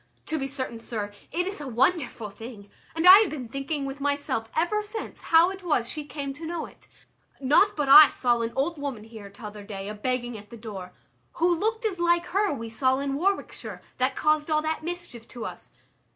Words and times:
To 0.25 0.39
be 0.39 0.47
certain, 0.47 0.79
sir, 0.79 1.13
it 1.31 1.45
is 1.45 1.61
a 1.61 1.67
wonderful 1.67 2.31
thing, 2.31 2.71
and 2.95 3.05
I 3.05 3.19
have 3.19 3.29
been 3.29 3.47
thinking 3.47 3.85
with 3.85 4.01
myself 4.01 4.49
ever 4.55 4.81
since, 4.81 5.19
how 5.19 5.51
it 5.51 5.61
was 5.61 5.87
she 5.87 6.05
came 6.05 6.33
to 6.33 6.45
know 6.47 6.65
it; 6.65 6.87
not 7.39 7.75
but 7.75 7.87
I 7.87 8.09
saw 8.09 8.41
an 8.41 8.51
old 8.55 8.79
woman 8.79 9.03
here 9.03 9.29
t'other 9.29 9.61
day 9.63 9.87
a 9.89 9.93
begging 9.93 10.35
at 10.39 10.49
the 10.49 10.57
door, 10.57 10.91
who 11.33 11.53
looked 11.55 11.85
as 11.85 11.99
like 11.99 12.25
her 12.33 12.51
we 12.51 12.67
saw 12.67 12.97
in 12.97 13.13
Warwickshire, 13.13 13.79
that 13.99 14.15
caused 14.15 14.49
all 14.49 14.63
that 14.63 14.83
mischief 14.83 15.27
to 15.27 15.45
us. 15.45 15.69